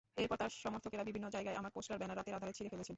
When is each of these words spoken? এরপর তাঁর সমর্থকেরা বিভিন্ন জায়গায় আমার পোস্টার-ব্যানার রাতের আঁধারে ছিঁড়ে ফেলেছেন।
এরপর 0.21 0.37
তাঁর 0.41 0.51
সমর্থকেরা 0.63 1.03
বিভিন্ন 1.09 1.27
জায়গায় 1.35 1.57
আমার 1.61 1.71
পোস্টার-ব্যানার 1.75 2.17
রাতের 2.19 2.35
আঁধারে 2.37 2.55
ছিঁড়ে 2.57 2.71
ফেলেছেন। 2.73 2.89